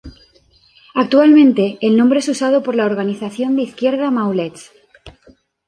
Actualmente 0.95 1.77
el 1.79 1.95
nombre 1.95 2.21
es 2.21 2.27
usado 2.27 2.63
por 2.63 2.73
la 2.73 2.87
organización 2.87 3.55
de 3.55 3.61
izquierda 3.61 4.09
"Maulets". 4.09 4.71